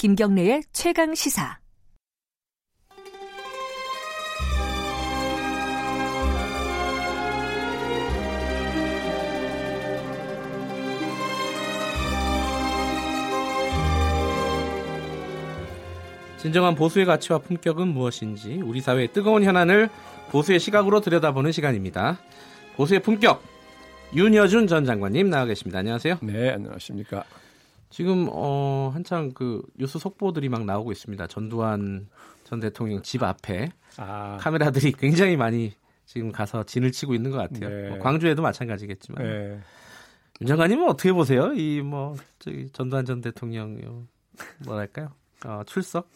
김경래의 0.00 0.62
최강 0.72 1.14
시사. 1.14 1.58
진정한 16.38 16.74
보수의 16.74 17.04
가치와 17.04 17.40
품격은 17.40 17.88
무엇인지 17.88 18.62
우리 18.64 18.80
사회의 18.80 19.08
뜨거운 19.08 19.44
현안을 19.44 19.90
보수의 20.30 20.60
시각으로 20.60 21.02
들여다보는 21.02 21.52
시간입니다. 21.52 22.18
보수의 22.76 23.00
품격 23.02 23.42
윤여준 24.16 24.66
전 24.66 24.86
장관님 24.86 25.28
나와 25.28 25.44
계십니다. 25.44 25.80
안녕하세요. 25.80 26.20
네, 26.22 26.52
안녕하십니까. 26.52 27.24
지금 27.90 28.28
어 28.30 28.90
한창 28.94 29.32
그 29.32 29.62
뉴스 29.76 29.98
속보들이 29.98 30.48
막 30.48 30.64
나오고 30.64 30.92
있습니다. 30.92 31.26
전두환 31.26 32.08
전 32.44 32.60
대통령 32.60 33.02
집 33.02 33.22
앞에 33.22 33.70
아. 33.96 34.36
카메라들이 34.40 34.92
굉장히 34.92 35.36
많이 35.36 35.72
지금 36.06 36.32
가서 36.32 36.62
진을 36.64 36.92
치고 36.92 37.14
있는 37.14 37.30
것 37.30 37.36
같아요. 37.38 37.68
네. 37.68 37.88
뭐 37.90 37.98
광주에도 37.98 38.42
마찬가지겠지만. 38.42 39.22
네. 39.24 39.60
윤 40.40 40.46
장관님은 40.48 40.88
어떻게 40.88 41.12
보세요? 41.12 41.52
이 41.54 41.82
뭐 41.82 42.16
저기 42.38 42.70
전두환 42.72 43.04
전 43.04 43.20
대통령 43.20 43.78
뭐랄까요? 44.64 45.10
어, 45.44 45.62
출석 45.66 46.08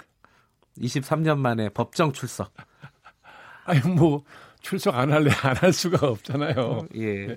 23년 0.78 1.38
만에 1.38 1.69
법정 1.69 2.12
출석. 2.12 2.52
아니 3.67 3.80
뭐 3.80 4.22
출석 4.61 4.95
안 4.95 5.12
할래 5.12 5.30
안 5.42 5.56
할 5.56 5.72
수가 5.72 6.06
없잖아요. 6.08 6.55
어, 6.56 6.86
예. 6.97 7.36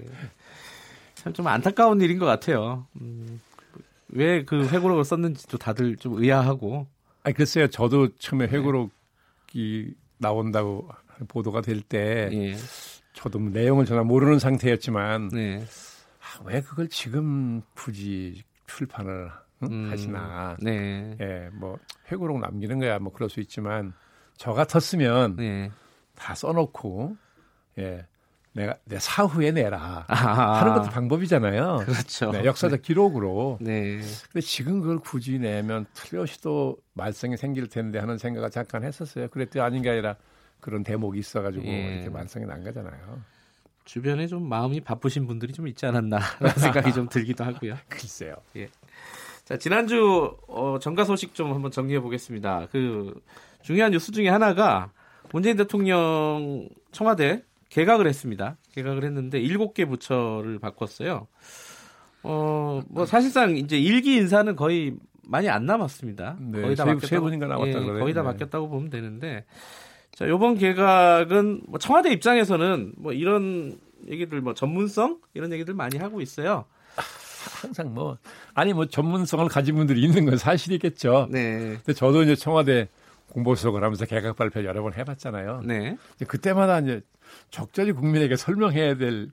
참 1.16 1.34
좀 1.34 1.48
안타까운 1.48 2.00
일인 2.02 2.20
것 2.20 2.26
같아요. 2.26 2.86
음, 3.02 3.42
왜 4.10 4.44
그 4.46 4.68
회고록을 4.68 5.04
썼는지도 5.04 5.58
다들 5.58 5.98
좀 5.98 6.22
의아하고. 6.22 6.88
아 7.24 7.32
글쎄요. 7.32 7.68
저도 7.68 8.16
처음에 8.18 8.48
네. 8.48 8.58
회고록이 8.58 9.94
나온다고 10.18 10.90
보도가 11.28 11.62
될때 11.62 12.30
예. 12.32 12.56
저도 13.14 13.40
뭐 13.40 13.50
내용을 13.52 13.86
전혀 13.86 14.04
모르는 14.04 14.40
상태였지만 14.40 15.30
네. 15.30 15.64
아, 16.20 16.42
왜 16.46 16.62
그걸 16.62 16.88
지금 16.90 17.62
굳이 17.76 18.44
출판을 18.68 19.30
음, 19.64 19.90
하시나. 19.90 20.56
네. 20.62 21.18
예, 21.20 21.50
뭐 21.54 21.78
회고록 22.12 22.40
남기는 22.40 22.80
거야 22.80 23.00
뭐 23.00 23.12
그럴 23.12 23.30
수 23.30 23.40
있지만 23.40 23.94
저 24.38 24.54
같았으면 24.54 25.36
네. 25.38 25.72
다 26.16 26.36
써놓고 26.36 27.18
예. 27.80 28.06
내가 28.58 28.76
내 28.86 28.98
사후에 28.98 29.52
내라 29.52 30.06
아하. 30.08 30.60
하는 30.62 30.74
것도 30.74 30.90
방법이잖아요. 30.90 31.84
그렇죠. 31.86 32.32
네, 32.32 32.44
역사적 32.44 32.82
네. 32.82 32.88
기록으로. 32.88 33.60
네. 33.62 34.00
근데 34.32 34.42
지금 34.42 34.82
그걸 34.82 34.98
굳이 34.98 35.38
내면 35.38 35.86
틀렸이 35.94 36.42
또 36.42 36.78
말썽이 36.94 37.38
생길 37.38 37.68
텐데 37.70 38.00
하는 38.00 38.18
생각을 38.18 38.50
잠깐 38.50 38.84
했었어요. 38.84 39.28
그랬더니 39.28 39.64
아닌 39.64 39.84
게 39.84 39.92
아니라 39.92 40.16
그런 40.60 40.84
대목이 40.84 41.20
있어가지고 41.20 41.68
예. 41.68 41.94
이렇게 41.94 42.10
말썽이 42.10 42.46
난 42.48 42.64
거잖아요. 42.64 43.22
주변에 43.86 44.26
좀 44.26 44.50
마음이 44.50 44.82
바쁘신 44.82 45.28
분들이 45.28 45.54
좀 45.54 45.68
있지 45.68 45.86
않았나라는 45.86 46.56
생각이 46.58 46.94
좀 46.94 47.08
들기도 47.08 47.44
하고요. 47.44 47.76
글쎄요. 47.88 48.36
예. 48.56 48.68
자, 49.46 49.56
지난주 49.58 50.36
어, 50.48 50.78
정가 50.82 51.06
소식 51.06 51.36
좀 51.36 51.54
한번 51.54 51.70
정리해 51.70 52.00
보겠습니다. 52.00 52.68
그 52.72 53.14
중요한 53.62 53.92
뉴스 53.92 54.12
중에 54.12 54.30
하나가 54.30 54.92
문재인 55.32 55.56
대통령 55.58 56.68
청와대 56.92 57.44
개각을 57.70 58.08
했습니다. 58.08 58.58
개각을 58.74 59.04
했는데 59.04 59.40
일곱 59.40 59.74
개 59.74 59.86
부처를 59.86 60.60
바꿨어요. 60.60 61.28
어, 62.24 62.82
뭐 62.90 63.06
사실상 63.06 63.58
이제 63.58 63.78
일기 63.78 64.16
인사는 64.16 64.56
거의 64.56 64.96
많이 65.24 65.50
안 65.50 65.66
남았습니다. 65.66 66.38
네, 66.40 66.62
거의 66.62 66.76
다 66.76 66.84
세, 66.84 66.90
바뀌었다고, 66.92 67.08
세 67.08 67.20
분인가 67.20 67.48
남았다 67.48 67.82
예, 67.82 68.00
거의 68.00 68.14
다 68.14 68.22
네. 68.22 68.28
바뀌었다고 68.28 68.70
보면 68.70 68.90
되는데 68.90 69.46
자, 70.12 70.28
요번 70.28 70.58
개각은 70.58 71.62
뭐 71.68 71.80
청와대 71.80 72.12
입장에서는 72.12 72.94
뭐 72.98 73.14
이런 73.14 73.78
얘기들 74.10 74.42
뭐 74.42 74.54
전문성 74.54 75.20
이런 75.34 75.52
얘기들 75.52 75.74
많이 75.74 75.98
하고 75.98 76.22
있어요. 76.22 76.66
항상 77.62 77.94
뭐 77.94 78.18
아니 78.54 78.74
뭐 78.74 78.88
전문성을 78.88 79.48
가진 79.48 79.76
분들이 79.76 80.02
있는 80.02 80.26
건 80.26 80.38
사실이겠죠. 80.38 81.28
네. 81.32 81.78
근데 81.78 81.94
저도 81.94 82.24
이제 82.24 82.36
청와대 82.36 82.88
공보 83.38 83.54
수석을 83.54 83.84
하면서 83.84 84.04
개각 84.06 84.36
발표 84.36 84.64
여러 84.64 84.82
번 84.82 84.96
해봤잖아요. 84.96 85.62
네. 85.64 85.96
이제 86.16 86.26
그때마다 86.26 86.80
이제 86.80 87.02
적절히 87.52 87.92
국민에게 87.92 88.36
설명해야 88.36 88.96
될 88.96 89.30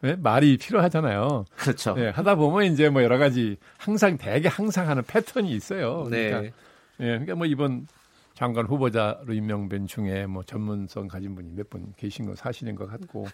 네? 0.00 0.16
말이 0.16 0.56
필요하잖아요. 0.56 1.44
그렇죠. 1.54 1.94
네, 1.94 2.08
하다 2.08 2.34
보면 2.34 2.72
이제 2.72 2.88
뭐 2.88 3.04
여러 3.04 3.16
가지 3.16 3.56
항상 3.78 4.18
대개 4.18 4.48
항상 4.48 4.88
하는 4.88 5.04
패턴이 5.04 5.52
있어요. 5.52 6.04
네. 6.10 6.30
그러니까, 6.30 6.56
네, 6.96 7.06
그러니까 7.06 7.34
뭐 7.36 7.46
이번 7.46 7.86
장관 8.34 8.66
후보자로 8.66 9.32
임명된 9.32 9.86
중에 9.86 10.26
뭐 10.26 10.42
전문성 10.42 11.06
가진 11.06 11.36
분이 11.36 11.52
몇 11.54 11.70
분 11.70 11.92
계신 11.96 12.26
건 12.26 12.34
사실인 12.34 12.74
것 12.74 12.88
같고. 12.90 13.28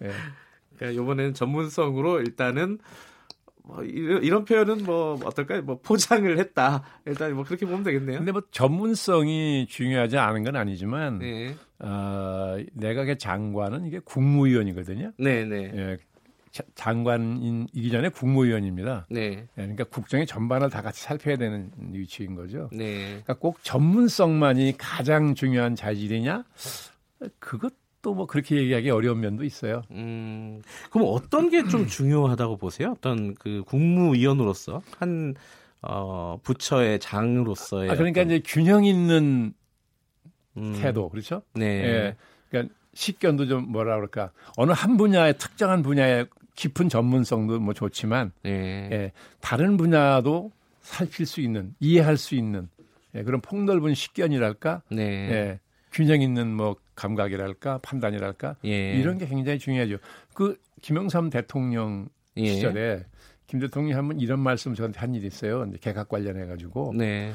네. 0.00 0.10
그러니까 0.76 1.00
이번에는 1.00 1.34
전문성으로 1.34 2.22
일단은 2.22 2.80
뭐 3.70 3.84
이런, 3.84 4.22
이런 4.22 4.44
표현은 4.44 4.84
뭐 4.84 5.18
어떨까요? 5.24 5.62
뭐 5.62 5.78
포장을 5.80 6.38
했다. 6.38 6.82
일단 7.06 7.32
뭐 7.34 7.44
그렇게 7.44 7.66
보면 7.66 7.84
되겠네요. 7.84 8.18
근데 8.18 8.32
뭐 8.32 8.42
전문성이 8.50 9.66
중요하지 9.68 10.18
않은 10.18 10.42
건 10.42 10.56
아니지만 10.56 11.18
네. 11.18 11.54
어, 11.78 12.56
내각의 12.74 13.18
장관은 13.18 13.86
이게 13.86 14.00
국무위원이거든요. 14.00 15.12
네, 15.18 15.44
네. 15.44 15.72
예, 15.74 15.98
장관이기 16.74 17.90
전에 17.90 18.08
국무위원입니다. 18.08 19.06
네. 19.08 19.20
예, 19.20 19.46
그러니까 19.54 19.84
국정의 19.84 20.26
전반을 20.26 20.68
다 20.68 20.82
같이 20.82 21.02
살펴야 21.02 21.36
되는 21.36 21.70
위치인 21.92 22.34
거죠. 22.34 22.68
네. 22.72 23.04
그러니까 23.06 23.34
꼭 23.34 23.62
전문성만이 23.62 24.74
가장 24.78 25.34
중요한 25.34 25.76
자질이냐? 25.76 26.44
그것 27.38 27.72
또 28.02 28.14
뭐 28.14 28.26
그렇게 28.26 28.56
얘기하기 28.56 28.90
어려운 28.90 29.20
면도 29.20 29.44
있어요. 29.44 29.82
음, 29.90 30.62
그럼 30.90 31.08
어떤 31.10 31.50
게 31.50 31.62
좀 31.64 31.86
중요하다고 31.86 32.56
보세요? 32.56 32.92
어떤 32.96 33.34
그 33.34 33.62
국무위원으로서 33.66 34.82
한 34.98 35.34
어, 35.82 36.38
부처의 36.42 36.98
장으로서의 37.00 37.90
아, 37.90 37.94
그러니까 37.94 38.22
어떤... 38.22 38.32
이제 38.36 38.42
균형 38.46 38.84
있는 38.84 39.52
음. 40.56 40.78
태도 40.80 41.08
그렇죠? 41.08 41.42
네. 41.54 41.64
예. 41.66 42.16
그러니까 42.50 42.74
식견도 42.94 43.46
좀 43.46 43.70
뭐라 43.70 43.94
그럴까 43.96 44.32
어느 44.56 44.72
한 44.72 44.96
분야의 44.96 45.38
특정한 45.38 45.82
분야의 45.82 46.26
깊은 46.56 46.88
전문성도 46.88 47.60
뭐 47.60 47.72
좋지만 47.72 48.32
네. 48.42 48.88
예. 48.92 49.12
다른 49.40 49.76
분야도 49.76 50.50
살필 50.80 51.24
수 51.26 51.40
있는 51.40 51.74
이해할 51.80 52.16
수 52.16 52.34
있는 52.34 52.68
예, 53.14 53.22
그런 53.22 53.40
폭넓은 53.40 53.94
식견이랄까 53.94 54.82
네. 54.90 55.02
예, 55.02 55.60
균형 55.92 56.20
있는 56.20 56.54
뭐 56.54 56.76
감각이랄까 57.00 57.78
판단이랄까 57.78 58.56
예. 58.66 58.92
이런 58.94 59.16
게 59.16 59.26
굉장히 59.26 59.58
중요하죠. 59.58 59.96
그 60.34 60.58
김영삼 60.82 61.30
대통령 61.30 62.08
예. 62.36 62.46
시절에 62.46 63.06
김 63.46 63.58
대통령이 63.58 63.94
한번 63.94 64.20
이런 64.20 64.38
말씀 64.40 64.74
저한테 64.74 65.00
한 65.00 65.14
일이 65.14 65.26
있어요. 65.26 65.68
개각 65.80 66.08
관련해 66.08 66.46
가지고 66.46 66.92
네. 66.96 67.32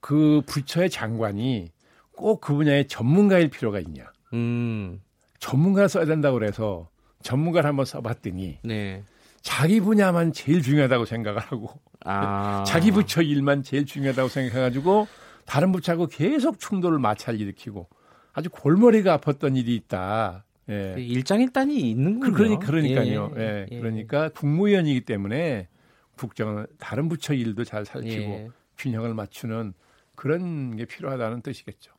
그 0.00 0.42
부처의 0.46 0.90
장관이 0.90 1.70
꼭 2.16 2.40
그 2.40 2.54
분야의 2.54 2.88
전문가일 2.88 3.48
필요가 3.50 3.78
있냐. 3.80 4.10
음. 4.32 5.00
전문가 5.38 5.88
써야 5.88 6.04
된다고 6.04 6.38
그래서 6.38 6.88
전문가를 7.22 7.68
한번 7.68 7.84
써봤더니 7.84 8.58
네. 8.64 9.02
자기 9.42 9.80
분야만 9.80 10.32
제일 10.32 10.62
중요하다고 10.62 11.04
생각을 11.04 11.40
하고 11.40 11.70
아. 12.04 12.64
자기 12.66 12.90
부처 12.92 13.22
일만 13.22 13.62
제일 13.62 13.84
중요하다고 13.86 14.28
생각해가지고 14.28 15.06
다른 15.44 15.72
부처하고 15.72 16.06
계속 16.06 16.58
충돌을 16.58 16.98
마찰 16.98 17.40
일으키고 17.40 17.88
아주 18.32 18.48
골머리가 18.50 19.18
아팠던 19.18 19.56
일이 19.56 19.74
있다. 19.76 20.44
예. 20.70 20.94
일장일단이 20.98 21.90
있는군요. 21.90 22.32
그러니까, 22.32 22.66
그러니까요. 22.66 23.32
예, 23.36 23.40
예. 23.40 23.66
예. 23.70 23.78
그러니까 23.80 24.28
국무위원이기 24.30 25.02
때문에 25.02 25.68
국정은 26.16 26.66
다른 26.78 27.08
부처 27.08 27.34
일도 27.34 27.64
잘 27.64 27.84
살피고 27.84 28.32
예. 28.32 28.48
균형을 28.78 29.14
맞추는 29.14 29.74
그런 30.14 30.76
게 30.76 30.84
필요하다는 30.84 31.42
뜻이겠죠. 31.42 31.92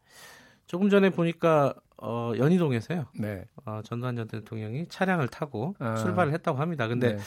조금 0.65 0.89
전에 0.89 1.09
보니까 1.09 1.73
어, 1.97 2.33
연희동에서요. 2.37 3.05
네. 3.19 3.45
어, 3.65 3.81
전두환 3.83 4.15
전 4.15 4.27
대통령이 4.27 4.87
차량을 4.87 5.27
타고 5.27 5.75
아. 5.79 5.95
출발을 5.95 6.33
했다고 6.33 6.57
합니다. 6.57 6.87
근데 6.87 7.15
네. 7.15 7.21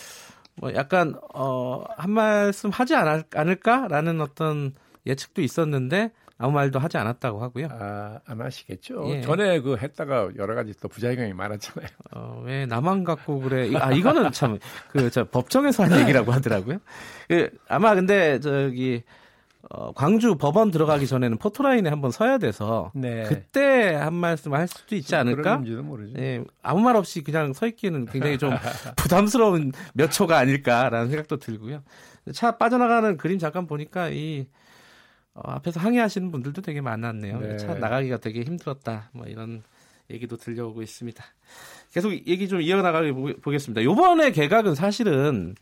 뭐 0.57 0.75
약간 0.75 1.15
어, 1.35 1.85
한 1.97 2.11
말씀 2.11 2.71
하지 2.71 2.95
않을, 2.95 3.25
않을까라는 3.35 4.21
어떤 4.21 4.75
예측도 5.07 5.43
있었는데 5.43 6.13
아무 6.39 6.53
말도 6.53 6.79
하지 6.79 6.99
않았다고 6.99 7.43
하고요. 7.43 7.69
아, 7.71 8.19
안 8.27 8.41
하시겠죠. 8.41 9.05
예. 9.07 9.21
전에 9.23 9.61
그 9.61 9.77
했다가 9.77 10.31
여러 10.37 10.55
가지 10.55 10.75
또 10.81 10.89
부작용이 10.89 11.33
많았잖아요. 11.33 11.89
어, 12.13 12.43
왜 12.45 12.67
나만 12.67 13.05
갖고 13.05 13.41
그래? 13.41 13.71
아, 13.77 13.93
이거는 13.93 14.33
참, 14.33 14.59
그, 14.91 15.11
저, 15.11 15.25
법정에서 15.25 15.85
한 15.85 16.01
얘기라고 16.01 16.33
하더라고요. 16.33 16.79
그, 17.29 17.51
아마 17.69 17.95
근데, 17.95 18.39
저기, 18.41 19.03
어, 19.71 19.93
광주 19.93 20.37
법원 20.37 20.71
들어가기 20.71 21.07
전에는 21.07 21.39
포토라인에 21.39 21.89
한번 21.89 22.11
서야 22.11 22.39
돼서 22.39 22.93
네. 22.95 23.25
그때 23.25 23.95
한 23.95 24.15
말씀 24.15 24.55
할 24.55 24.69
수도 24.69 24.95
있지 24.95 25.17
않을까? 25.17 25.57
예, 26.19 26.45
아무 26.63 26.83
말 26.83 26.97
없이 26.97 27.25
그냥 27.25 27.53
서 27.53 27.67
있기는 27.67 28.07
굉장히 28.07 28.39
좀 28.39 28.51
부담스러운 28.97 29.73
몇 29.95 30.13
초가 30.13 30.39
아닐까라는 30.39 31.09
생각도 31.09 31.39
들고요. 31.39 31.83
차 32.33 32.59
빠져나가는 32.59 33.17
그림 33.17 33.39
잠깐 33.39 33.67
보니까 33.67 34.11
이 34.11 34.47
어, 35.37 35.53
앞에서 35.53 35.81
항의하시는 35.81 36.31
분들도 36.31 36.63
되게 36.63 36.81
많았네요. 36.81 37.41
네. 37.41 37.57
차 37.59 37.75
나가기가 37.75 38.19
되게 38.19 38.43
힘들었다. 38.43 39.11
뭐 39.13 39.27
이런 39.27 39.63
얘기도 40.11 40.37
들려오고 40.37 40.83
있습니다. 40.83 41.23
계속 41.93 42.13
얘기 42.13 42.49
좀 42.49 42.61
이어나가게 42.61 43.13
보겠습니다. 43.13 43.83
요번에 43.83 44.31
개각은 44.31 44.75
사실은 44.75 45.55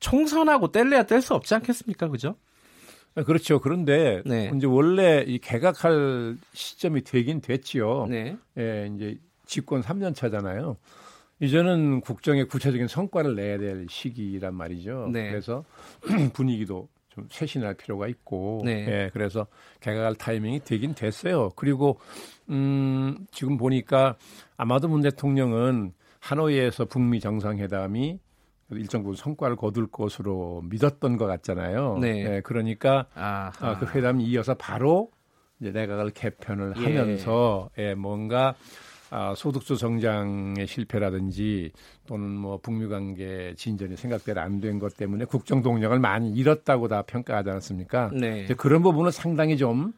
총선하고 0.00 0.70
뗄래야 0.70 1.04
뗄 1.04 1.20
수 1.20 1.34
없지 1.34 1.54
않겠습니까? 1.54 2.08
그죠? 2.08 2.36
아, 3.16 3.24
그렇죠. 3.24 3.60
그런데 3.60 4.22
네. 4.24 4.52
이제 4.54 4.66
원래 4.66 5.24
이 5.26 5.38
개각할 5.38 6.36
시점이 6.52 7.02
되긴 7.02 7.40
됐지요. 7.40 8.06
네. 8.08 8.36
예, 8.58 8.88
이제 8.94 9.18
집권 9.46 9.82
3년 9.82 10.14
차잖아요. 10.14 10.76
이제는 11.40 12.00
국정의 12.00 12.46
구체적인 12.46 12.86
성과를 12.86 13.34
내야 13.34 13.58
될 13.58 13.86
시기란 13.88 14.54
말이죠. 14.54 15.08
네. 15.12 15.30
그래서 15.30 15.64
분위기도 16.34 16.88
좀 17.18 17.28
쇄신할 17.30 17.74
필요가 17.74 18.06
있고, 18.06 18.62
네. 18.64 18.86
예, 18.88 19.10
그래서 19.12 19.46
개각할 19.80 20.14
타이밍이 20.14 20.60
되긴 20.60 20.94
됐어요. 20.94 21.50
그리고 21.56 21.98
음, 22.48 23.26
지금 23.32 23.56
보니까 23.56 24.16
아마도 24.56 24.88
문 24.88 25.02
대통령은 25.02 25.92
하노이에서 26.20 26.84
북미 26.84 27.20
정상회담이 27.20 28.18
일정 28.70 29.02
부분 29.02 29.16
성과를 29.16 29.56
거둘 29.56 29.90
것으로 29.90 30.62
믿었던 30.68 31.16
것 31.16 31.26
같잖아요. 31.26 31.98
네. 32.00 32.36
예, 32.36 32.40
그러니까 32.42 33.06
아, 33.14 33.50
그 33.80 33.86
회담이 33.86 34.24
이어서 34.24 34.54
바로 34.54 35.10
이제 35.60 35.72
내각을 35.72 36.10
개편을 36.10 36.74
예. 36.76 36.82
하면서 36.82 37.70
예, 37.78 37.94
뭔가 37.94 38.54
아, 39.10 39.34
소득주 39.36 39.76
성장의 39.76 40.66
실패라든지 40.66 41.72
또는 42.06 42.28
뭐 42.30 42.58
북미 42.58 42.86
관계 42.88 43.54
진전이 43.56 43.96
생각대로 43.96 44.40
안 44.40 44.60
된 44.60 44.78
것 44.78 44.96
때문에 44.96 45.24
국정 45.24 45.62
동력을 45.62 45.98
많이 45.98 46.32
잃었다고 46.32 46.88
다 46.88 47.02
평가하지 47.02 47.50
않았습니까? 47.50 48.10
네. 48.12 48.46
그런 48.56 48.82
부분은 48.82 49.10
상당히 49.10 49.56
좀 49.56 49.92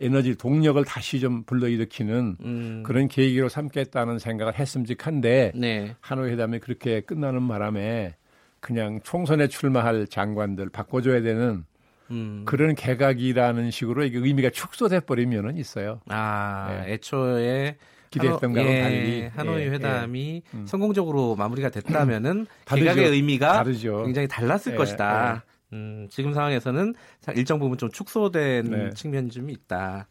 에너지 0.00 0.36
동력을 0.36 0.84
다시 0.84 1.20
좀 1.20 1.44
불러일으키는 1.44 2.36
음. 2.40 2.82
그런 2.84 3.06
계기로 3.08 3.48
삼겠다는 3.48 4.18
생각을 4.18 4.58
했음직한데 4.58 5.52
네. 5.54 5.94
하노이 6.00 6.32
회담이 6.32 6.58
그렇게 6.58 7.00
끝나는 7.00 7.46
바람에 7.48 8.16
그냥 8.60 9.00
총선에 9.04 9.46
출마할 9.46 10.06
장관들 10.08 10.70
바꿔줘야 10.70 11.22
되는 11.22 11.64
음. 12.10 12.42
그런 12.44 12.74
개각이라는 12.74 13.70
식으로 13.70 14.04
이게 14.04 14.18
의미가 14.18 14.50
축소돼 14.50 15.00
버리면은 15.00 15.56
있어요. 15.56 16.00
아 16.08 16.82
네. 16.84 16.94
애초에 16.94 17.76
기대했던 18.14 18.52
거랑 18.52 18.68
예, 18.68 18.82
달리 18.82 19.22
하노이 19.34 19.62
예, 19.62 19.68
회담이 19.70 20.42
예. 20.44 20.56
음. 20.58 20.66
성공적으로 20.66 21.34
마무리가 21.36 21.68
됐다면은 21.70 22.46
개각의 22.66 23.10
의미가 23.10 23.52
다르죠. 23.54 24.02
굉장히 24.04 24.28
달랐을 24.28 24.72
예, 24.72 24.76
것이다. 24.76 25.42
예. 25.46 25.54
음, 25.76 26.06
지금 26.10 26.32
상황에서는 26.32 26.94
일정 27.34 27.58
부분 27.58 27.76
좀 27.76 27.90
축소된 27.90 28.70
네. 28.70 28.90
측면이 28.94 29.30
좀 29.30 29.50
있다. 29.50 30.06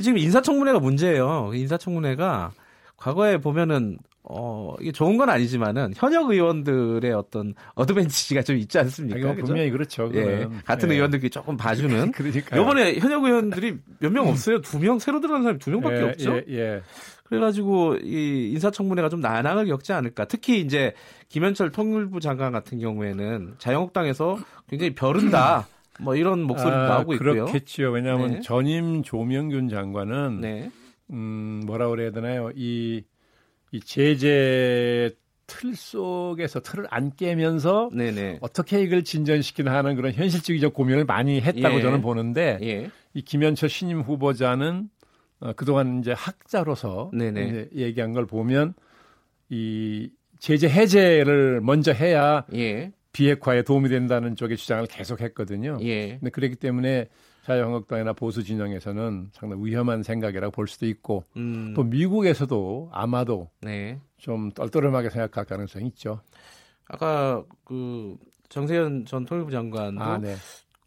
지금 0.00 0.16
인사청문회가 0.18 0.78
문제예요. 0.78 1.50
인사청문회가 1.54 2.52
과거에 2.96 3.36
보면은 3.36 3.98
어, 4.26 4.74
이게 4.80 4.90
좋은 4.90 5.18
건 5.18 5.28
아니지만은 5.28 5.92
현역 5.94 6.30
의원들의 6.30 7.12
어떤 7.12 7.52
어드밴티지가 7.74 8.40
좀 8.40 8.56
있지 8.56 8.78
않습니까? 8.78 9.28
아, 9.28 9.34
분명히 9.34 9.68
그렇죠. 9.70 10.10
예, 10.14 10.48
같은 10.64 10.88
예. 10.90 10.94
의원들끼리 10.94 11.28
조금 11.28 11.58
봐주는. 11.58 12.10
그러니까 12.12 12.56
이번에 12.56 12.94
현역 12.98 13.24
의원들이 13.24 13.76
몇 13.98 14.10
명 14.10 14.26
없어요. 14.28 14.62
두 14.62 14.78
명, 14.78 14.98
새로 14.98 15.20
들어간 15.20 15.42
사람이 15.42 15.58
두 15.58 15.70
명밖에 15.72 15.96
예, 15.96 16.02
없죠. 16.04 16.36
예, 16.48 16.54
예. 16.56 16.82
그래가지고 17.24 17.96
이 18.02 18.50
인사청문회가 18.52 19.08
좀 19.08 19.20
난항을 19.20 19.66
겪지 19.66 19.92
않을까. 19.92 20.26
특히 20.26 20.60
이제 20.60 20.92
김현철 21.28 21.72
통일부 21.72 22.20
장관 22.20 22.52
같은 22.52 22.78
경우에는 22.78 23.54
자유한국당에서 23.58 24.38
굉장히 24.68 24.94
벼른다. 24.94 25.66
뭐 26.00 26.16
이런 26.16 26.42
목소리도 26.42 26.76
아, 26.76 26.88
나오고 26.88 27.14
있고요. 27.14 27.46
그렇겠죠. 27.46 27.90
왜냐하면 27.90 28.32
네. 28.32 28.40
전임 28.40 29.02
조명균 29.02 29.68
장관은 29.68 30.40
네. 30.40 30.70
음 31.10 31.62
뭐라 31.66 31.88
그래야 31.88 32.10
되나요? 32.10 32.50
이, 32.54 33.04
이 33.72 33.80
제재 33.80 35.10
틀 35.46 35.74
속에서 35.74 36.60
틀을 36.60 36.86
안 36.90 37.14
깨면서 37.14 37.90
네네. 37.92 38.38
어떻게 38.40 38.82
이걸 38.82 39.04
진전시키나 39.04 39.72
하는 39.72 39.94
그런 39.94 40.12
현실적이적 40.12 40.74
고민을 40.74 41.04
많이 41.04 41.40
했다고 41.40 41.78
예. 41.78 41.82
저는 41.82 42.00
보는데 42.00 42.58
예. 42.62 42.90
이 43.12 43.22
김현철 43.22 43.68
신임 43.68 44.00
후보자는 44.00 44.88
어, 45.40 45.52
그동안 45.54 46.00
이제 46.00 46.12
학자로서 46.12 47.10
이제 47.48 47.68
얘기한 47.74 48.12
걸 48.12 48.26
보면 48.26 48.74
이 49.48 50.10
제재 50.38 50.68
해제를 50.68 51.60
먼저 51.60 51.92
해야 51.92 52.44
예. 52.54 52.92
비핵화에 53.12 53.62
도움이 53.62 53.88
된다는 53.88 54.36
쪽의 54.36 54.56
주장을 54.56 54.84
계속 54.86 55.20
했거든요. 55.20 55.78
예. 55.82 56.18
근데 56.18 56.30
그렇기 56.30 56.56
때문에 56.56 57.08
자유한국당이나 57.44 58.14
보수 58.14 58.42
진영에서는 58.42 59.30
상당히 59.32 59.64
위험한 59.64 60.02
생각이라고 60.02 60.50
볼 60.50 60.66
수도 60.66 60.86
있고 60.86 61.24
음. 61.36 61.74
또 61.76 61.82
미국에서도 61.82 62.90
아마도 62.92 63.50
네. 63.60 64.00
좀 64.16 64.50
떨떠름하게 64.50 65.10
생각할 65.10 65.44
가능성이 65.44 65.86
있죠. 65.88 66.20
아까 66.88 67.44
그 67.64 68.16
정세현 68.48 69.04
전 69.04 69.24
통일부 69.26 69.50
장관도 69.50 70.02
아, 70.02 70.18
네. 70.18 70.34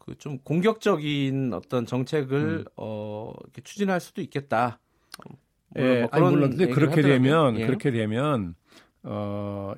그 0.08 0.18
좀 0.18 0.38
공격적인 0.38 1.52
어떤 1.52 1.84
정책을 1.86 2.38
음. 2.38 2.64
어 2.76 3.32
이렇게 3.44 3.62
추진할 3.62 4.00
수도 4.00 4.22
있겠다. 4.22 4.80
예, 5.76 6.00
뭐 6.00 6.08
아니, 6.12 6.24
물론 6.24 6.56
그렇게 6.56 7.02
되면 7.02 7.58
예. 7.58 7.66
그렇게 7.66 7.90
되면 7.90 8.54
어 9.02 9.74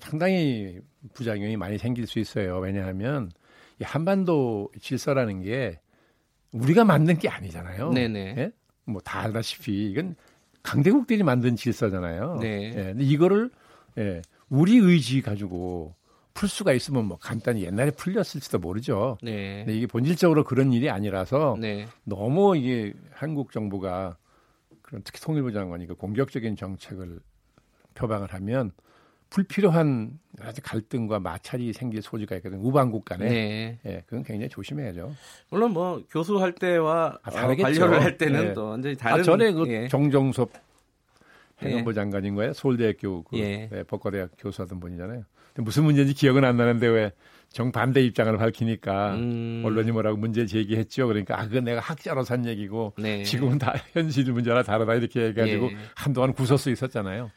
상당히 0.00 0.78
부작용이 1.14 1.56
많이 1.56 1.78
생길 1.78 2.06
수 2.06 2.18
있어요. 2.18 2.58
왜냐하면 2.58 3.30
이 3.80 3.84
한반도 3.84 4.70
질서라는 4.80 5.42
게 5.42 5.80
우리가 6.52 6.84
만든 6.84 7.18
게 7.18 7.28
아니잖아요. 7.28 7.92
네네. 7.92 8.34
예? 8.38 8.52
뭐다 8.84 9.20
알다시피 9.20 9.90
이건 9.90 10.16
강대국들이 10.62 11.22
만든 11.22 11.56
질서잖아요. 11.56 12.38
네. 12.40 12.74
예, 12.76 12.84
근데 12.84 13.04
이거를 13.04 13.50
예, 13.98 14.20
우리 14.48 14.76
의지 14.76 15.22
가지고 15.22 15.94
풀 16.34 16.48
수가 16.48 16.72
있으면 16.72 17.04
뭐 17.06 17.18
간단히 17.18 17.64
옛날에 17.64 17.90
풀렸을지도 17.90 18.58
모르죠. 18.58 19.18
네. 19.22 19.64
근데 19.64 19.76
이게 19.76 19.86
본질적으로 19.86 20.44
그런 20.44 20.72
일이 20.72 20.90
아니라서 20.90 21.56
네. 21.60 21.86
너무 22.04 22.56
이게 22.56 22.94
한국 23.12 23.52
정부가 23.52 24.16
그런 24.82 25.02
특히 25.04 25.20
통일부 25.20 25.52
장관이 25.52 25.86
그 25.86 25.94
공격적인 25.94 26.56
정책을 26.56 27.20
표방을 27.94 28.32
하면 28.32 28.72
불필요한 29.30 30.18
아주 30.40 30.60
갈등과 30.62 31.18
마찰이 31.18 31.72
생길 31.72 32.02
소지가 32.02 32.36
있거든 32.36 32.58
우방국 32.58 33.04
간에. 33.04 33.28
네. 33.28 33.78
예, 33.86 34.02
그건 34.06 34.22
굉장히 34.24 34.50
조심해야죠. 34.50 35.14
물론 35.48 35.72
뭐 35.72 36.02
교수할 36.10 36.52
때와 36.54 37.18
아, 37.22 37.30
어, 37.30 37.56
관료를 37.56 38.02
할 38.02 38.18
때는 38.18 38.50
예. 38.50 38.52
또 38.52 38.68
완전히 38.68 38.94
다른. 38.94 39.20
아, 39.20 39.22
전에 39.22 39.52
그 39.52 39.66
예. 39.68 39.88
정정섭 39.88 40.50
행안부 41.62 41.90
예. 41.90 41.94
장관인 41.94 42.34
거예요. 42.34 42.52
서울대학교 42.52 43.24
그 43.24 43.38
예. 43.38 43.68
네, 43.70 43.82
법과대학 43.84 44.30
교수하던 44.38 44.80
분이잖아요. 44.80 45.24
무슨 45.56 45.84
문제인지 45.84 46.14
기억은 46.14 46.44
안 46.44 46.56
나는데 46.56 46.86
왜 46.86 47.12
정반대 47.50 48.02
입장을 48.02 48.36
밝히니까 48.38 49.14
음. 49.14 49.62
언론이 49.64 49.92
뭐라고 49.92 50.16
문제 50.16 50.46
제기했죠. 50.46 51.06
그러니까 51.06 51.38
아 51.38 51.46
그건 51.46 51.64
내가 51.64 51.80
학자로서 51.80 52.34
한 52.34 52.46
얘기고 52.46 52.94
네. 52.98 53.22
지금은 53.24 53.58
다 53.58 53.74
현실 53.92 54.32
문제라 54.32 54.62
다르다 54.62 54.94
이렇게 54.94 55.20
얘기해가지고 55.20 55.72
예. 55.72 55.76
한동안 55.94 56.32
구설 56.32 56.56
수 56.58 56.70
있었잖아요. 56.70 57.30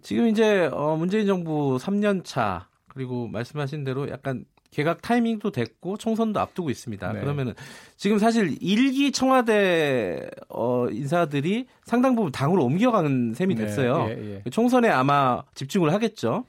지금 0.00 0.28
이제 0.28 0.70
어 0.72 0.96
문재인 0.96 1.26
정부 1.26 1.76
3년 1.80 2.24
차 2.24 2.68
그리고 2.88 3.28
말씀하신 3.28 3.84
대로 3.84 4.08
약간 4.08 4.44
개각 4.76 5.00
타이밍도 5.00 5.52
됐고 5.52 5.96
총선도 5.96 6.38
앞두고 6.38 6.68
있습니다. 6.68 7.14
네. 7.14 7.20
그러면은 7.20 7.54
지금 7.96 8.18
사실 8.18 8.58
일기 8.60 9.10
청와대 9.10 10.28
어 10.50 10.86
인사들이 10.90 11.66
상당 11.84 12.14
부분 12.14 12.30
당으로 12.30 12.62
옮겨가는 12.62 13.32
셈이 13.32 13.54
네. 13.54 13.64
됐어요. 13.64 14.06
네. 14.08 14.18
예, 14.18 14.42
예. 14.44 14.50
총선에 14.50 14.90
아마 14.90 15.42
집중을 15.54 15.94
하겠죠. 15.94 16.44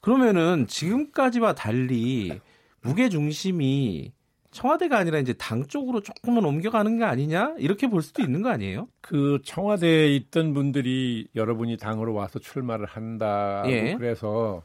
그러면은 0.00 0.66
지금까지와 0.66 1.54
달리 1.54 2.40
무게 2.80 3.10
중심이 3.10 4.12
청와대가 4.50 4.96
아니라 4.96 5.18
이제 5.18 5.34
당 5.34 5.66
쪽으로 5.66 6.00
조금은 6.00 6.46
옮겨가는 6.46 6.96
게 6.96 7.04
아니냐 7.04 7.56
이렇게 7.58 7.86
볼 7.86 8.00
수도 8.00 8.22
있는 8.22 8.40
거 8.40 8.48
아니에요? 8.48 8.88
그 9.02 9.40
청와대에 9.44 10.14
있던 10.14 10.54
분들이 10.54 11.28
여러분이 11.34 11.76
당으로 11.76 12.14
와서 12.14 12.38
출마를 12.38 12.86
한다. 12.86 13.62
예. 13.66 13.94
그래서 13.94 14.62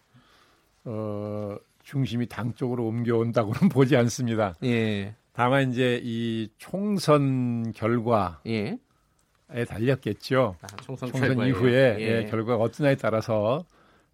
어 0.85 1.57
중심이 1.83 2.27
당 2.27 2.53
쪽으로 2.53 2.87
옮겨온다고는 2.87 3.69
보지 3.69 3.95
않습니다. 3.97 4.55
예. 4.63 5.13
다만 5.33 5.71
이제 5.71 5.99
이 6.03 6.49
총선 6.57 7.71
결과에 7.73 8.33
예. 8.47 9.65
달렸겠죠. 9.65 10.55
아, 10.61 10.67
총선, 10.81 11.09
총선 11.11 11.47
이후에 11.47 11.97
예. 11.99 12.01
예, 12.01 12.25
결과가 12.25 12.63
어떠냐에 12.63 12.95
따라서 12.95 13.65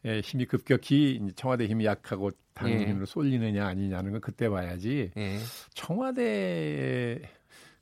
예, 0.06 0.20
힘이 0.22 0.46
급격히 0.46 1.22
청와대 1.36 1.66
힘이 1.68 1.86
약하고 1.86 2.32
당 2.54 2.70
예. 2.72 2.78
힘으로 2.86 3.06
쏠리느냐 3.06 3.66
아니냐는 3.66 4.12
건 4.14 4.22
그때 4.22 4.50
봐야지. 4.50 5.12
예. 5.16 5.38
청와대 5.74 7.22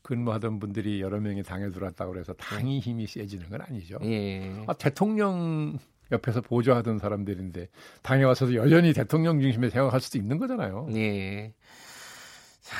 근무하던 0.02 0.60
분들이 0.60 1.02
여러 1.02 1.20
명이 1.20 1.44
당에 1.44 1.70
들어왔다고 1.70 2.14
그래서 2.14 2.34
당이 2.34 2.80
힘이 2.80 3.08
세지는 3.08 3.50
건 3.50 3.62
아니죠. 3.62 3.98
예. 4.04 4.64
아, 4.68 4.74
대통령 4.74 5.78
옆에서 6.12 6.42
보조하던 6.42 7.00
사람들인데 7.00 7.70
당에 8.02 8.24
와서도 8.24 8.56
여전히 8.56 8.94
대통령 8.94 9.40
중심에 9.42 9.70
생각할 9.70 10.00
수도 10.02 10.18
있는 10.18 10.38
거잖아요. 10.38 10.88
예. 10.96 11.54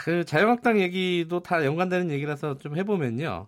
그 0.04 0.26
자유한국당 0.26 0.80
얘기도 0.82 1.42
다 1.42 1.64
연관되는 1.66 2.12
얘기라서 2.12 2.58
좀 2.58 2.76
해보면요. 2.78 3.48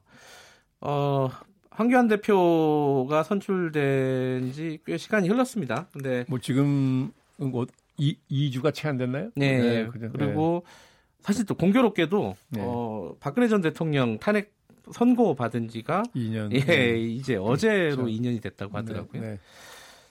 어, 0.81 1.29
황교안 1.71 2.07
대표가 2.07 3.23
선출된 3.23 4.51
지 4.53 4.79
꽤 4.85 4.97
시간이 4.97 5.27
흘렀습니다. 5.29 5.87
근데 5.93 6.25
뭐 6.27 6.39
지금 6.39 7.11
뭐 7.37 7.65
2, 7.97 8.17
2주가 8.31 8.73
채 8.73 8.87
안 8.87 8.97
됐나요? 8.97 9.29
네. 9.35 9.57
네 9.83 9.89
그리고 10.13 10.63
네. 10.65 10.71
사실 11.21 11.45
또 11.45 11.55
공교롭게도 11.55 12.35
네. 12.49 12.61
어, 12.63 13.15
박근혜 13.19 13.47
전 13.49 13.61
대통령 13.61 14.17
탄핵 14.19 14.53
선고 14.93 15.35
받은 15.35 15.67
지가 15.69 16.03
2년. 16.15 16.53
예, 16.53 16.59
네. 16.59 16.99
이제 17.01 17.35
어제로 17.35 18.03
그렇죠. 18.03 18.11
2년이 18.11 18.41
됐다고 18.41 18.77
하더라고요. 18.77 19.21
네, 19.21 19.27
네. 19.31 19.39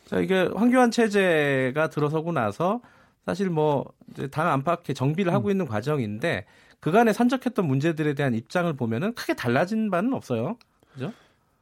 자, 0.06 0.20
이게 0.20 0.48
황교안 0.54 0.90
체제가 0.90 1.90
들어서고 1.90 2.32
나서 2.32 2.80
사실 3.24 3.50
뭐 3.50 3.84
당 4.30 4.48
안팎의 4.48 4.94
정비를 4.94 5.32
하고 5.32 5.48
음. 5.48 5.50
있는 5.52 5.66
과정인데 5.66 6.44
그간에 6.80 7.12
산적했던 7.12 7.66
문제들에 7.66 8.14
대한 8.14 8.34
입장을 8.34 8.72
보면은 8.74 9.14
크게 9.14 9.34
달라진 9.34 9.90
바는 9.90 10.12
없어요. 10.12 10.56
그죠? 10.92 11.12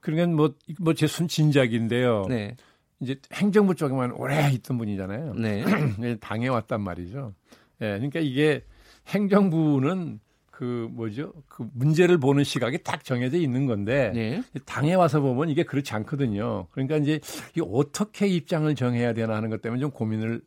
그러니까 0.01 0.37
뭐, 0.37 0.55
뭐제 0.81 1.07
순진작인데요. 1.07 2.27
네. 2.29 2.57
이제 3.01 3.17
행정부 3.33 3.75
쪽에만 3.75 4.13
오래 4.13 4.51
있던 4.53 4.79
분이잖아요. 4.79 5.35
네. 5.35 5.65
당해 6.21 6.49
왔단 6.49 6.81
말이죠. 6.81 7.35
예. 7.83 7.87
그러니까 7.97 8.21
이게 8.21 8.65
행정부는 9.09 10.21
그 10.57 10.89
뭐죠? 10.91 11.35
그 11.49 11.69
문제를 11.75 12.17
보는 12.17 12.43
시각이 12.43 12.83
딱 12.83 13.05
정해져 13.05 13.37
있는 13.37 13.67
건데 13.67 14.11
네. 14.15 14.43
당에 14.65 14.95
와서 14.95 15.21
보면 15.21 15.51
이게 15.51 15.65
그렇지 15.65 15.93
않거든요. 15.93 16.67
그러니까 16.71 16.97
이제 16.97 17.21
이 17.59 17.61
어떻게 17.63 18.27
입장을 18.27 18.75
정해야 18.75 19.13
되나 19.13 19.37
하는 19.37 19.51
것 19.51 19.61
때문에 19.61 19.81
좀 19.83 19.91
고민을 19.91 20.41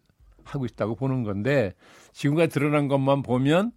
하고 0.45 0.65
있다고 0.65 0.95
보는 0.95 1.21
건데 1.21 1.75
지금까지 2.13 2.51
드러난 2.51 2.87
것만 2.87 3.21
보면 3.21 3.71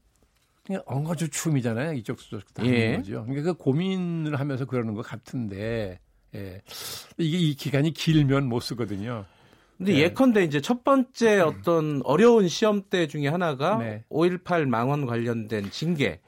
그냥 0.65 0.81
엉거주 0.87 1.29
춤이잖아요. 1.29 1.93
이쪽 1.93 2.17
저쪽 2.17 2.55
다 2.55 2.65
예. 2.65 2.97
거죠. 2.97 3.27
그러니까 3.27 3.53
그 3.53 3.59
고민을 3.59 4.41
하면서 4.41 4.65
그러는 4.65 4.95
것 4.95 5.03
같은데 5.03 6.01
예. 6.35 6.63
이게 7.19 7.37
이 7.37 7.55
기간이 7.55 7.93
길면 7.93 8.49
못 8.49 8.61
쓰거든요. 8.61 9.27
근데 9.83 9.95
네. 9.95 9.99
예컨대 10.03 10.45
이제 10.45 10.61
첫 10.61 10.85
번째 10.85 11.41
어떤 11.41 12.03
어려운 12.05 12.47
시험대 12.47 13.09
중에 13.09 13.27
하나가 13.27 13.79
네. 13.79 14.05
5.18 14.11 14.67
망원 14.67 15.07
관련된 15.07 15.73
징계 15.73 16.21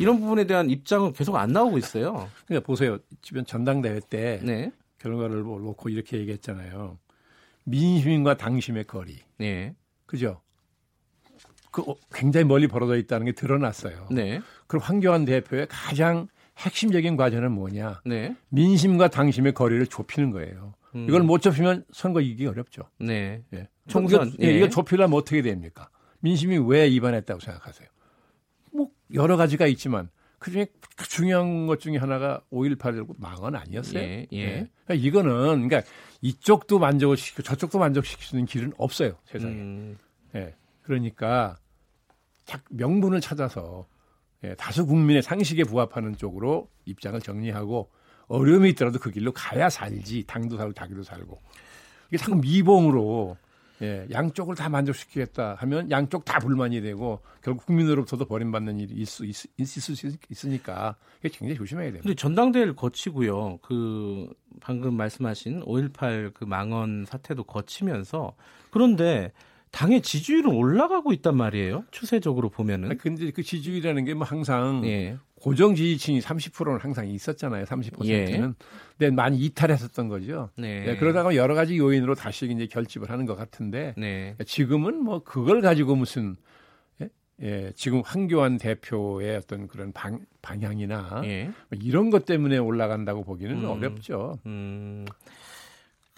이런 0.00 0.18
부분에 0.18 0.44
대한 0.44 0.68
입장은 0.70 1.12
계속 1.12 1.36
안 1.36 1.52
나오고 1.52 1.78
있어요. 1.78 2.28
그러니까 2.46 2.66
보세요. 2.66 2.98
주변 3.22 3.46
전당대회 3.46 4.00
때 4.10 4.40
네. 4.42 4.72
결과를 4.98 5.44
뭐 5.44 5.60
놓고 5.60 5.88
이렇게 5.88 6.18
얘기했잖아요. 6.18 6.98
민심과 7.62 8.36
당심의 8.36 8.84
거리. 8.84 9.18
네. 9.38 9.76
그죠? 10.06 10.40
그 11.70 11.82
어, 11.82 11.94
굉장히 12.12 12.44
멀리 12.44 12.66
벌어져 12.66 12.96
있다는 12.96 13.26
게 13.26 13.32
드러났어요. 13.32 14.08
네. 14.10 14.40
그럼 14.66 14.82
황교안 14.82 15.26
대표의 15.26 15.68
가장 15.70 16.26
핵심적인 16.58 17.16
과제는 17.16 17.52
뭐냐? 17.52 18.00
네. 18.04 18.34
민심과 18.48 19.08
당심의 19.08 19.54
거리를 19.54 19.86
좁히는 19.86 20.32
거예요. 20.32 20.74
음. 20.94 21.06
이걸 21.08 21.22
못 21.22 21.40
좁히면 21.40 21.84
선거 21.92 22.20
이기기 22.20 22.46
어렵죠. 22.46 22.82
네. 22.98 23.42
예. 23.54 23.68
총선. 23.86 24.32
예. 24.40 24.46
예. 24.46 24.56
이거 24.56 24.68
좁히려면 24.68 25.18
어떻게 25.18 25.42
됩니까? 25.42 25.90
민심이 26.20 26.58
왜 26.58 26.88
위반했다고 26.90 27.40
생각하세요? 27.40 27.88
뭐 28.72 28.88
여러 29.14 29.36
가지가 29.36 29.66
있지만 29.66 30.10
그중에 30.38 30.66
중요한 31.08 31.66
것 31.66 31.80
중에 31.80 31.96
하나가 31.96 32.42
5.18 32.52 33.14
망언 33.18 33.54
아니었어요? 33.56 34.02
예. 34.02 34.26
예. 34.32 34.38
예. 34.38 34.70
그러니까 34.84 34.94
이거는 35.06 35.68
그러니까 35.68 35.82
이쪽도 36.22 36.78
만족을 36.78 37.16
시키고 37.16 37.42
저쪽도 37.42 37.78
만족시킬 37.78 38.24
수 38.24 38.36
있는 38.36 38.46
길은 38.46 38.72
없어요 38.78 39.18
세상에. 39.26 39.54
음. 39.54 39.98
예. 40.34 40.54
그러니까 40.82 41.56
명분을 42.70 43.20
찾아서 43.20 43.86
예, 44.42 44.54
다수 44.54 44.86
국민의 44.86 45.22
상식에 45.22 45.64
부합하는 45.64 46.16
쪽으로 46.16 46.70
입장을 46.86 47.20
정리하고 47.20 47.90
어려움이 48.30 48.70
있더라도 48.70 48.98
그 48.98 49.10
길로 49.10 49.32
가야 49.32 49.68
살지 49.68 50.24
당도 50.26 50.56
살고 50.56 50.72
자기도 50.72 51.02
살고 51.02 51.40
이게 52.08 52.16
자꾸 52.16 52.36
미봉으로 52.36 53.36
예, 53.82 54.06
양쪽을 54.10 54.56
다 54.56 54.68
만족시키겠다 54.68 55.54
하면 55.60 55.90
양쪽 55.90 56.24
다 56.26 56.38
불만이 56.38 56.82
되고 56.82 57.20
결국 57.42 57.64
국민으로부터도 57.64 58.26
버림받는 58.26 58.78
일이 58.78 58.94
있, 58.94 59.06
수 59.08 59.24
있, 59.24 59.34
있을 59.56 59.96
수 59.96 60.10
있으니까 60.28 60.96
이게 61.20 61.30
굉장히 61.30 61.56
조심해야 61.56 61.86
됩니다. 61.86 62.02
근데 62.02 62.14
전당대회를 62.14 62.76
거치고요. 62.76 63.58
그 63.62 64.28
방금 64.60 64.94
말씀하신 64.94 65.64
5.18 65.64 66.34
그 66.34 66.44
망언 66.44 67.06
사태도 67.06 67.44
거치면서 67.44 68.34
그런데 68.70 69.32
당의 69.70 70.02
지지율은 70.02 70.50
올라가고 70.50 71.12
있단 71.14 71.36
말이에요. 71.36 71.84
추세적으로 71.90 72.50
보면은. 72.50 72.98
근데 72.98 73.30
그 73.30 73.42
지지율이라는 73.42 74.04
게 74.04 74.14
뭐 74.14 74.26
항상 74.26 74.84
예. 74.84 75.16
고정 75.40 75.74
지지층이 75.74 76.20
30%는 76.20 76.78
항상 76.78 77.08
있었잖아요. 77.08 77.64
30%는. 77.64 78.08
예. 78.08 78.52
근데 78.98 79.10
많이 79.10 79.38
이탈했었던 79.38 80.08
거죠. 80.08 80.50
네. 80.56 80.84
네. 80.84 80.96
그러다가 80.96 81.34
여러 81.34 81.54
가지 81.54 81.78
요인으로 81.78 82.14
다시 82.14 82.46
이제 82.46 82.66
결집을 82.66 83.10
하는 83.10 83.24
것 83.24 83.36
같은데 83.36 83.94
네. 83.96 84.36
지금은 84.46 85.02
뭐 85.02 85.22
그걸 85.24 85.62
가지고 85.62 85.96
무슨 85.96 86.36
예? 87.00 87.08
예, 87.42 87.72
지금 87.74 88.02
황교안 88.04 88.58
대표의 88.58 89.38
어떤 89.38 89.66
그런 89.66 89.92
방, 89.92 90.20
방향이나 90.42 91.22
예. 91.24 91.44
뭐 91.44 91.78
이런 91.82 92.10
것 92.10 92.26
때문에 92.26 92.58
올라간다고 92.58 93.24
보기는 93.24 93.64
음. 93.64 93.64
어렵죠. 93.64 94.38
음. 94.44 95.06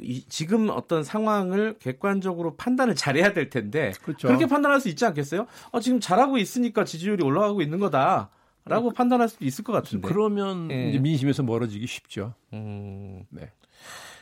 이, 0.01 0.25
지금 0.29 0.69
어떤 0.69 1.05
상황을 1.05 1.77
객관적으로 1.79 2.57
판단을 2.57 2.97
잘해야 2.97 3.33
될 3.33 3.51
텐데 3.51 3.93
그렇죠. 4.03 4.27
그렇게 4.27 4.47
판단할 4.47 4.81
수 4.81 4.89
있지 4.89 5.05
않겠어요? 5.07 5.47
어, 5.71 5.79
지금 5.79 6.01
잘하고 6.01 6.39
있으니까 6.39 6.85
지지율이 6.85 7.23
올라가고 7.23 7.63
있는 7.63 7.79
거다. 7.79 8.31
라고 8.65 8.89
음. 8.89 8.93
판단할 8.93 9.29
수도 9.29 9.45
있을 9.45 9.65
것 9.65 9.73
같은데. 9.73 10.07
그러면 10.07 10.69
네. 10.69 10.91
이제 10.91 10.99
민심에서 10.99 11.43
멀어지기 11.43 11.87
쉽죠. 11.87 12.35
음. 12.53 13.25
네. 13.31 13.51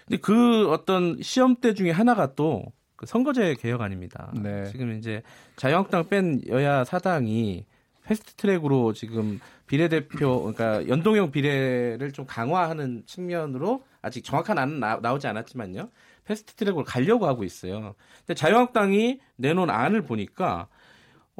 근데 0.07 0.21
그 0.21 0.71
어떤 0.71 1.21
시험대 1.21 1.75
중에 1.75 1.91
하나가 1.91 2.35
또 2.35 2.73
그 3.01 3.07
선거제 3.07 3.55
개혁안입니다. 3.55 4.31
네. 4.43 4.67
지금 4.67 4.93
이제 4.99 5.23
자유한국당 5.57 6.07
뺀 6.11 6.43
여야 6.49 6.85
사당이 6.85 7.65
패스트 8.05 8.35
트랙으로 8.35 8.93
지금 8.93 9.41
비례대표 9.67 10.43
그러니까 10.43 10.87
연동형 10.87 11.31
비례를 11.31 12.13
좀 12.13 12.27
강화하는 12.27 13.05
측면으로 13.07 13.85
아직 14.03 14.23
정확한 14.23 14.59
안은 14.59 14.81
나, 14.81 15.15
오지 15.15 15.27
않았지만요. 15.27 15.89
패스트 16.27 16.53
트랙으로 16.57 16.85
가려고 16.85 17.27
하고 17.27 17.43
있어요. 17.43 17.95
근데 18.19 18.35
자유한국당이 18.35 19.19
내놓은 19.37 19.71
안을 19.71 20.03
보니까 20.03 20.69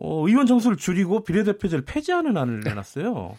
어, 0.01 0.27
의원 0.27 0.47
정수를 0.47 0.77
줄이고 0.77 1.23
비례대표제를 1.25 1.85
폐지하는 1.85 2.37
안을 2.37 2.61
내놨어요. 2.61 3.37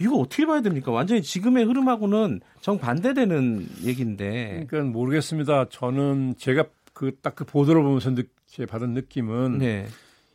이거 0.00 0.16
어떻게 0.16 0.44
봐야 0.44 0.60
됩니까? 0.60 0.90
완전히 0.90 1.22
지금의 1.22 1.64
흐름하고는 1.64 2.40
정반대되는 2.60 3.66
얘기인데. 3.84 4.66
그러니까 4.68 4.92
모르겠습니다. 4.92 5.68
저는 5.68 6.34
제가 6.36 6.64
그 6.92 7.16
딱그 7.22 7.44
그 7.44 7.50
보도를 7.50 7.82
보면서 7.82 8.14
느, 8.14 8.24
받은 8.66 8.92
느낌은 8.92 9.58
네. 9.58 9.86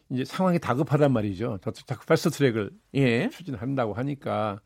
이제 0.09 0.23
상황이 0.23 0.59
다급하단 0.59 1.11
말이죠. 1.11 1.59
자꾸 1.85 2.05
패스트 2.05 2.29
트랙을 2.29 2.71
예. 2.95 3.29
추진한다고 3.29 3.93
하니까 3.93 4.59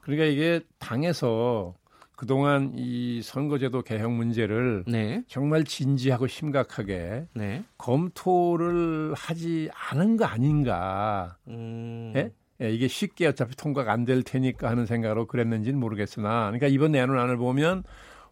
그러니까 0.00 0.26
이게 0.26 0.60
당에서 0.78 1.74
그동안 2.22 2.72
이 2.76 3.20
선거제도 3.20 3.82
개혁 3.82 4.12
문제를 4.12 4.84
네. 4.86 5.24
정말 5.26 5.64
진지하고 5.64 6.28
심각하게 6.28 7.26
네. 7.34 7.64
검토를 7.78 9.12
하지 9.16 9.68
않은 9.90 10.16
거 10.16 10.24
아닌가. 10.26 11.36
음. 11.48 12.12
예? 12.14 12.30
예, 12.62 12.70
이게 12.72 12.86
쉽게 12.86 13.26
어차피 13.26 13.56
통과가 13.56 13.92
안 13.92 14.04
될 14.04 14.22
테니까 14.22 14.70
하는 14.70 14.86
생각으로 14.86 15.26
그랬는지는 15.26 15.80
모르겠으나 15.80 16.44
그러니까 16.44 16.68
이번 16.68 16.92
내놓안을 16.92 17.38
보면 17.38 17.82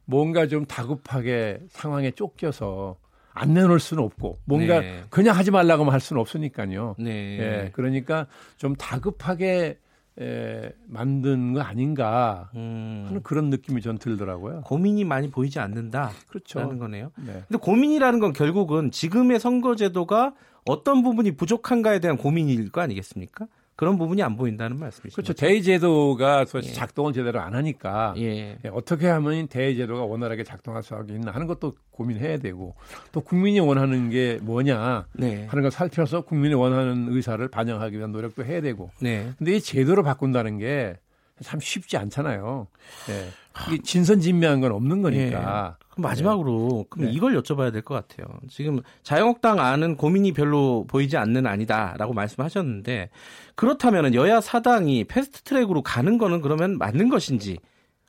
뭔가 0.04 0.46
좀 0.46 0.66
다급하게 0.66 1.58
상황에 1.70 2.12
쫓겨서 2.12 2.96
안 3.32 3.54
내놓을 3.54 3.80
수는 3.80 4.04
없고 4.04 4.38
뭔가 4.44 4.78
네. 4.78 5.02
그냥 5.10 5.36
하지 5.36 5.50
말라고만 5.50 5.92
할 5.92 5.98
수는 5.98 6.20
없으니까요. 6.20 6.94
네. 6.96 7.38
예, 7.40 7.70
그러니까 7.72 8.28
좀 8.56 8.76
다급하게 8.76 9.78
에, 10.20 10.72
만든 10.86 11.54
거 11.54 11.60
아닌가 11.60 12.50
음. 12.54 13.04
하는 13.06 13.22
그런 13.22 13.48
느낌이 13.48 13.80
전 13.80 13.98
들더라고요. 13.98 14.62
고민이 14.62 15.04
많이 15.04 15.30
보이지 15.30 15.58
않는다. 15.58 16.10
그렇죠. 16.28 16.60
라는 16.60 16.78
거네요. 16.78 17.10
네. 17.16 17.42
근데 17.48 17.58
고민이라는 17.58 18.20
건 18.20 18.32
결국은 18.32 18.90
지금의 18.90 19.40
선거제도가 19.40 20.34
어떤 20.66 21.02
부분이 21.02 21.36
부족한가에 21.36 22.00
대한 22.00 22.18
고민일 22.18 22.70
거 22.70 22.82
아니겠습니까? 22.82 23.46
그런 23.80 23.96
부분이 23.96 24.22
안 24.22 24.36
보인다는 24.36 24.78
말씀이시죠. 24.78 25.22
그렇죠. 25.22 25.32
대의 25.32 25.62
제도가 25.62 26.44
예. 26.54 26.60
작동을 26.60 27.14
제대로 27.14 27.40
안 27.40 27.54
하니까 27.54 28.12
예. 28.18 28.58
예. 28.62 28.68
어떻게 28.70 29.06
하면 29.08 29.46
대의 29.46 29.74
제도가 29.74 30.04
원활하게 30.04 30.44
작동할 30.44 30.82
수 30.82 30.94
있나 31.08 31.30
하는 31.32 31.46
것도 31.46 31.76
고민해야 31.90 32.36
되고 32.40 32.74
또 33.10 33.22
국민이 33.22 33.58
원하는 33.58 34.10
게 34.10 34.38
뭐냐 34.42 35.06
네. 35.14 35.46
하는 35.46 35.62
걸 35.62 35.70
살펴서 35.70 36.20
국민이 36.20 36.52
원하는 36.52 37.06
의사를 37.08 37.48
반영하기 37.48 37.96
위한 37.96 38.12
노력도 38.12 38.44
해야 38.44 38.60
되고. 38.60 38.90
네. 39.00 39.32
근데 39.38 39.56
이 39.56 39.60
제도를 39.62 40.02
바꾼다는 40.02 40.58
게 40.58 40.98
참 41.42 41.58
쉽지 41.60 41.96
않잖아요. 41.96 42.66
예. 43.08 43.28
이게 43.68 43.82
진선진미한 43.82 44.60
건 44.60 44.72
없는 44.72 45.02
거니까. 45.02 45.76
예. 45.80 45.89
마지막으로 46.00 46.86
그럼 46.90 47.06
네. 47.06 47.12
이걸 47.12 47.40
여쭤봐야 47.40 47.72
될 47.72 47.82
것 47.82 47.94
같아요. 47.94 48.26
지금 48.48 48.80
자유한국당 49.02 49.60
안은 49.60 49.96
고민이 49.96 50.32
별로 50.32 50.84
보이지 50.88 51.16
않는 51.16 51.46
아니다라고 51.46 52.12
말씀하셨는데 52.12 53.10
그렇다면 53.54 54.14
여야 54.14 54.40
사당이 54.40 55.04
패스트트랙으로 55.04 55.82
가는 55.82 56.18
거는 56.18 56.40
그러면 56.40 56.78
맞는 56.78 57.08
것인지 57.08 57.58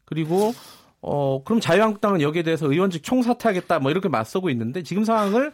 그리고 0.05 0.53
어 1.01 1.41
그럼 1.43 1.60
자유한국당은 1.60 2.21
여기에 2.21 2.43
대해서 2.43 2.69
의원직 2.71 3.03
총사퇴하겠다 3.03 3.79
뭐 3.79 3.91
이렇게 3.91 4.07
맞서고 4.10 4.50
있는데 4.51 4.83
지금 4.83 5.03
상황을 5.03 5.51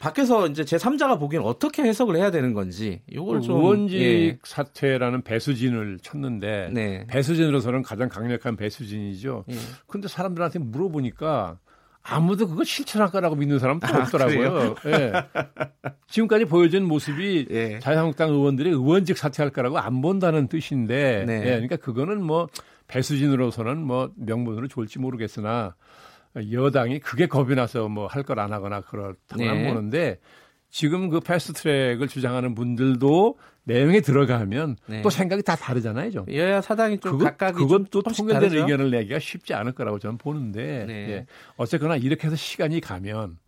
밖에서 0.00 0.46
이제 0.46 0.64
제 0.64 0.76
3자가 0.76 1.18
보기엔 1.18 1.42
어떻게 1.42 1.82
해석을 1.82 2.16
해야 2.16 2.30
되는 2.30 2.54
건지 2.54 3.02
이걸 3.10 3.40
좀 3.40 3.56
의원직 3.56 4.00
예. 4.00 4.38
사퇴라는 4.44 5.22
배수진을 5.22 5.98
쳤는데 6.02 6.70
네. 6.72 7.06
배수진으로서는 7.08 7.82
가장 7.82 8.08
강력한 8.08 8.56
배수진이죠. 8.56 9.44
예. 9.50 9.54
근데 9.86 10.08
사람들한테 10.08 10.60
물어보니까 10.60 11.58
아무도 12.02 12.48
그거 12.48 12.64
실천할 12.64 13.10
거라고 13.10 13.36
믿는 13.36 13.58
사람도 13.58 13.86
아, 13.86 14.02
없더라고요. 14.02 14.76
예. 14.86 15.12
지금까지 16.08 16.46
보여준 16.46 16.84
모습이 16.84 17.48
예. 17.50 17.78
자유한국당 17.80 18.30
의원들이 18.30 18.70
의원직 18.70 19.18
사퇴할 19.18 19.50
거라고 19.50 19.78
안 19.78 20.00
본다는 20.00 20.48
뜻인데, 20.48 21.24
네. 21.26 21.40
예. 21.40 21.44
그러니까 21.50 21.76
그거는 21.76 22.22
뭐 22.22 22.48
배수진으로서는 22.86 23.78
뭐 23.82 24.10
명분으로 24.16 24.68
좋을지 24.68 24.98
모르겠으나 24.98 25.74
여당이 26.52 27.00
그게 27.00 27.26
겁이 27.26 27.54
나서 27.54 27.88
뭐 27.88 28.06
할 28.08 28.22
걸 28.22 28.38
안 28.38 28.52
하거나 28.52 28.80
그렇다고 28.82 29.36
네. 29.42 29.68
보는데 29.68 30.18
지금 30.70 31.08
그 31.08 31.20
패스트트랙을 31.20 32.08
주장하는 32.08 32.54
분들도 32.54 33.38
내용에 33.64 34.00
들어가면 34.00 34.76
네. 34.86 35.02
또 35.02 35.10
생각이 35.10 35.42
다 35.42 35.56
다르잖아요, 35.56 36.10
좀. 36.10 36.24
여야 36.32 36.60
사당이 36.60 37.00
좀 37.00 37.12
그거, 37.12 37.24
각각 37.24 37.52
그건 37.52 37.86
또 37.90 38.02
통일된 38.02 38.34
다르죠? 38.40 38.58
의견을 38.60 38.90
내기가 38.90 39.18
쉽지 39.18 39.54
않을 39.54 39.72
거라고 39.72 39.98
저는 39.98 40.18
보는데 40.18 40.84
네. 40.86 40.92
예. 41.10 41.26
어쨌거나 41.56 41.96
이렇게 41.96 42.26
해서 42.26 42.36
시간이 42.36 42.80
가면 42.80 43.38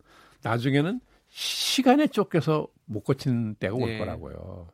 나중에는 0.43 0.99
시간에 1.29 2.07
쫓겨서 2.07 2.67
못 2.85 3.03
고치는 3.03 3.55
때가 3.55 3.73
올 3.75 3.87
네. 3.89 3.97
거라고요. 3.99 4.67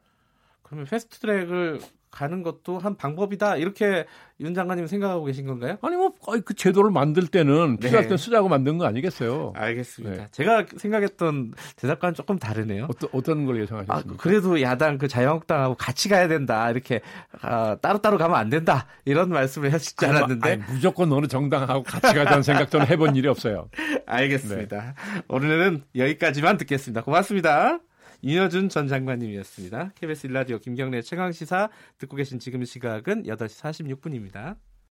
그러면 0.63 0.85
패스트트랙을 0.85 1.79
가는 2.17 2.41
것도 2.41 2.79
한 2.79 2.95
방법이다 2.97 3.57
이렇게 3.57 4.05
윤 4.39 4.55
장관님 4.55 4.87
생각하고 4.87 5.25
계신 5.25 5.45
건가요? 5.45 5.77
아니 5.83 5.95
뭐 5.95 6.11
그 6.45 6.53
제도를 6.53 6.89
만들 6.91 7.27
때는 7.27 7.77
네. 7.79 7.87
필요할 7.87 8.07
때 8.07 8.17
쓰자고 8.17 8.49
만든 8.49 8.77
거 8.77 8.85
아니겠어요? 8.85 9.53
알겠습니다. 9.55 10.23
네. 10.23 10.27
제가 10.31 10.65
생각했던 10.77 11.53
대답과는 11.75 12.15
조금 12.15 12.39
다르네요. 12.39 12.87
어떤 12.89 13.09
어떤 13.13 13.45
걸 13.45 13.61
예상하셨습니까? 13.61 14.13
아, 14.13 14.17
그래도 14.17 14.61
야당 14.61 14.97
그 14.97 15.07
자유한국당하고 15.07 15.75
같이 15.75 16.09
가야 16.09 16.27
된다 16.27 16.69
이렇게 16.71 17.01
아, 17.41 17.75
따로 17.81 17.99
따로 17.99 18.17
가면 18.17 18.35
안 18.37 18.49
된다 18.49 18.87
이런 19.05 19.29
말씀을 19.29 19.71
하시지 19.73 20.05
않았는데 20.05 20.49
아니, 20.49 20.63
무조건 20.71 21.11
어느 21.11 21.27
정당하고 21.27 21.83
같이 21.83 22.13
가자는 22.13 22.43
생각 22.43 22.71
저는 22.71 22.87
해본 22.87 23.15
일이 23.15 23.27
없어요. 23.27 23.69
알겠습니다. 24.07 24.77
네. 24.77 25.21
오늘은 25.27 25.83
여기까지만 25.95 26.57
듣겠습니다. 26.57 27.03
고맙습니다. 27.03 27.79
이여준 28.21 28.69
전 28.69 28.87
장관님이었습니다. 28.87 29.91
KBS 29.95 30.27
일라디오 30.27 30.57
김경래 30.57 31.01
최강시사 31.01 31.69
듣고 31.99 32.15
계신 32.15 32.39
지금 32.39 32.63
시각은 32.63 33.23
8시 33.23 33.99
46분입니다. 33.99 34.57